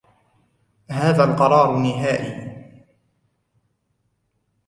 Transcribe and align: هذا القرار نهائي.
هذا 0.91 1.23
القرار 1.23 1.77
نهائي. 1.79 2.51